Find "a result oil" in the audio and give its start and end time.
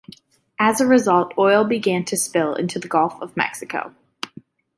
0.81-1.63